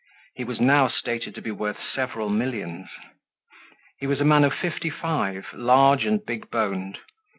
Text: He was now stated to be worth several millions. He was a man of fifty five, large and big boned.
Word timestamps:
He 0.33 0.43
was 0.43 0.59
now 0.59 0.87
stated 0.87 1.35
to 1.35 1.43
be 1.43 1.51
worth 1.51 1.77
several 1.93 2.27
millions. 2.27 2.87
He 3.99 4.07
was 4.07 4.19
a 4.19 4.25
man 4.25 4.43
of 4.43 4.51
fifty 4.55 4.89
five, 4.89 5.45
large 5.53 6.05
and 6.05 6.25
big 6.25 6.49
boned. 6.49 6.97